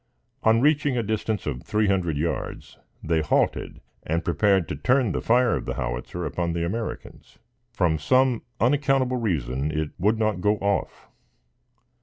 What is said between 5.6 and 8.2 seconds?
the howitzer upon the Americans. From